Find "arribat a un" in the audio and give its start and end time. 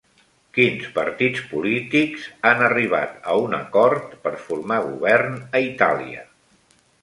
2.69-3.53